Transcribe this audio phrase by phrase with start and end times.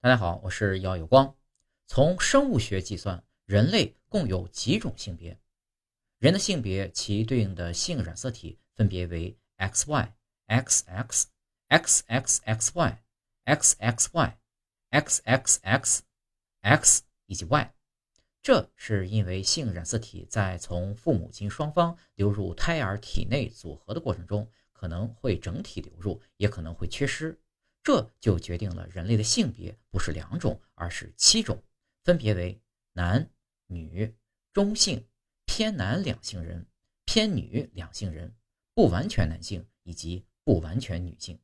[0.00, 1.34] 大家好，我是姚有光。
[1.88, 5.36] 从生物学计算，人类共有几种性别？
[6.18, 10.12] 人的性别，其对应的性染色体分别为 XY、
[10.46, 11.24] XX、
[11.68, 12.98] XXXY、
[13.44, 14.34] XXY、
[14.92, 15.98] XXX、
[16.60, 17.74] X 以及 Y。
[18.40, 27.36] 这是因为性染色体在从父母亲双方流入胎儿体内组合的过程中，可能会整体流入，也可能会缺失。
[27.82, 31.62] 这就决定了人类的性别不是两种，而是七种，
[32.04, 32.60] 分别为
[32.92, 33.30] 男、
[33.66, 34.14] 女、
[34.52, 35.06] 中性、
[35.46, 36.66] 偏男两性人、
[37.04, 38.34] 偏女两性人、
[38.74, 41.40] 不完全男性以及不完全女性。